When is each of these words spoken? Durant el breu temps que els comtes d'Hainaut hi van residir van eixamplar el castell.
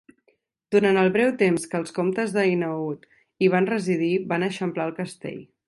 Durant 0.75 0.97
el 1.01 1.09
breu 1.17 1.33
temps 1.41 1.67
que 1.73 1.77
els 1.81 1.93
comtes 1.99 2.33
d'Hainaut 2.37 3.07
hi 3.45 3.53
van 3.57 3.71
residir 3.73 4.11
van 4.33 4.51
eixamplar 4.51 4.91
el 4.91 4.99
castell. 5.03 5.41